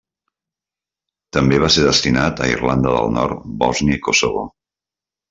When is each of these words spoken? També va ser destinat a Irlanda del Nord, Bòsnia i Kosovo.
També 1.37 1.59
va 1.63 1.69
ser 1.75 1.83
destinat 1.87 2.41
a 2.45 2.47
Irlanda 2.53 2.95
del 2.97 3.13
Nord, 3.19 3.45
Bòsnia 3.65 3.99
i 3.99 4.01
Kosovo. 4.09 4.47